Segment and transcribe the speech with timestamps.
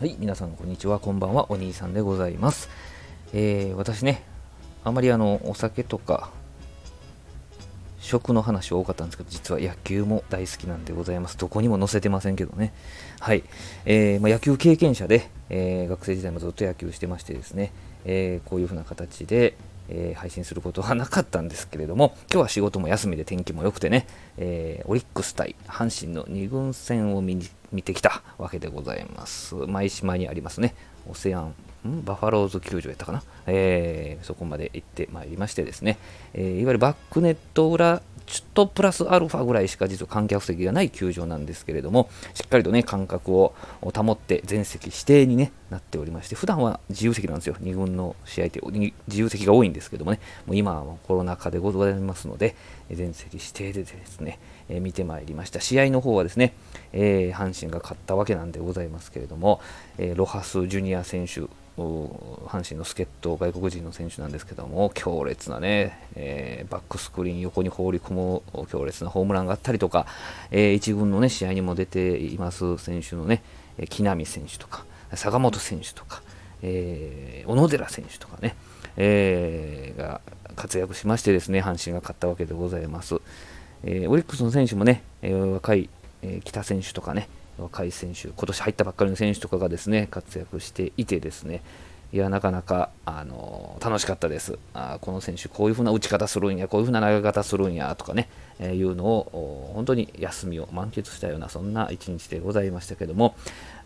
[0.00, 2.70] はい、皆さんこんにちは、こんばんは、お兄さんでございます。
[3.32, 4.22] えー、私ね、
[4.84, 6.30] あまりあの、お酒とか、
[7.98, 11.36] 食の話多かったんですけど、実は野球も大好きなんでございます。
[11.36, 12.72] どこにも載せてませんけどね。
[13.18, 13.42] はい。
[13.86, 17.72] えー、まあ、野球経験者で、えー、学生時代もずっと野球してましてですね、
[18.04, 19.56] えこういう風な形で、
[19.88, 27.38] えー配信することはなかったんですけれども、今日は仕事も休みで天気も良くてね、えオリックス対阪神の2軍戦を見
[27.82, 29.54] てきたわけでございます。
[29.54, 30.74] 舞島にありますね、
[31.08, 31.54] オセアン、
[31.88, 32.04] ん？
[32.04, 35.98] バファローズ球場やったかな、えー、そこまで行ってまいりましてですね、
[36.34, 47.56] え、いわゆるバックネット裏ちょっとプラスアルファぐらいしか実は観客席がない球場なんですけれども、しっかりとね、間隔を保って全席指定に、ね、なっておりまして、普段は自由席なんですよ。
[47.60, 48.60] 2軍の試合って
[49.06, 52.56] 自由席が多いんですけどもね、もう今はコロナ禍でございますので、
[52.90, 55.60] 全席指定でですね、えー、見てまいりました。
[55.60, 56.54] 試合の方はですね、
[56.92, 59.60] えー、阪神が勝ったわけなんでございますけれども、
[59.98, 61.42] えー、ロハス・ジュニア選手、
[61.78, 70.06] 阪神の助っ人、外国人の選手なんですけども、強烈なね、えー、バックスクリーン横に放り込む強烈なホームランがあったりとか、
[70.50, 73.42] えー、1軍の、ね、試合にも出ています選手のね、
[73.90, 76.22] 木浪選手とか、坂本選手とか、
[76.62, 78.56] えー、小野寺選手とかね、
[78.96, 80.20] えー、が
[80.56, 83.16] 活躍しましてですね、阪神が勝ったわけでございます。
[83.84, 85.88] えー、オリックスの選手もね、え若い、
[86.22, 91.62] え北選手とかね、若い選手、今年入ったばっかりの選手とかがですね活躍していてですね
[92.10, 94.58] いやなかなか、あの楽しかったです。
[94.72, 98.28] あこの選手、こういう風な打ち方するんや、こういう風な投げ方するんやとかね、
[98.58, 103.34] えー、いうのを本当に休みを満喫したようなそんな一日でございましたけども、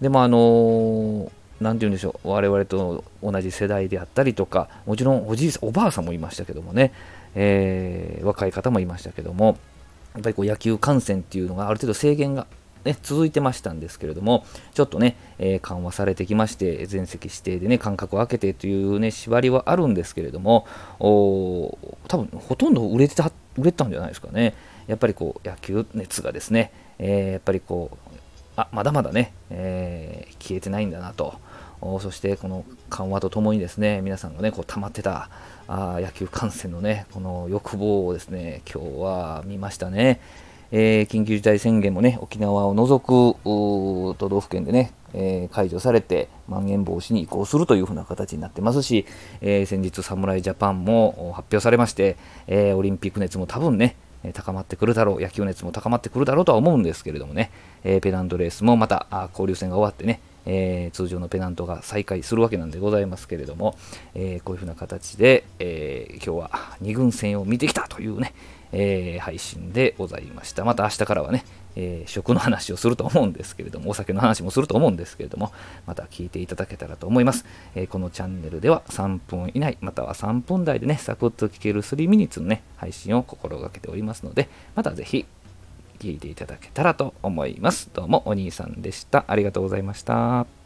[0.00, 6.92] でも、あのー、なんて言うんでしょう、我々と同じ世代であったりとか、もちろんおじいさん、おばあさんもいましたけどもね、
[7.34, 9.58] えー、若い方もいましたけども、
[10.14, 12.46] やっぱりこう野球観戦っていうのがある程度制限が
[12.84, 14.44] ね、続いてましたんですけれども、
[14.74, 20.66] ちょっとね、えー、緩和されてきまして、全席指定でね、間隔を空けてというね、縛りはあるんですけれども、
[21.00, 21.78] お
[22.08, 24.54] 多分ほとんど売れてた、売れたんじゃないですかね。
[24.86, 28.12] やっぱりこう、野球熱がですね、えー、やっぱりこう、
[28.56, 31.34] あ、まだまだね、えー、消えてないんだなと。
[32.00, 35.30] そしてこの緩和とともにですね、皆さんがね、こう溜まってた
[35.66, 40.20] あ野球観戦のね、この欲望をですね、今日は見ましたね。
[40.74, 49.04] えー、緊急事態宣言もね、沖縄を除く都道府県でね、えー、解除されて、まん延防止に移行するというふうな形になってますし、
[49.42, 52.16] えー、先日、侍ジャパンも発表されまして、
[52.46, 53.96] えオリンピック熱も多分ね、
[54.32, 57.50] 高まってくるだろう、野球熱も高まってくるだろうとは思うんですけれどもね、
[57.84, 63.76] えペナントレースもまた交流戦が終わってね、えー、通常のペナントが再開するわけなんでございますけれども、
[64.14, 68.34] えー、こういうふうな形で、えー、今日は2軍戦を見てきたというね、
[68.72, 70.64] え配信でございました。
[70.64, 71.44] また明日からはね、
[71.76, 75.52] え食の話をすると思うんですけれども、お酒の話もすると思うんですけれども、
[75.86, 77.44] また聞いていただけたらと思います。
[77.74, 85.26] えこのチャンネルでは3分以内、または3分台でね、サクッと聞ける3ミニッツのね、配信を心がけておりますので、またぜひ
[86.02, 87.88] 聞いていただけたらと思います。
[87.94, 89.24] どうもお兄さんでした。
[89.28, 90.61] ありがとうございました。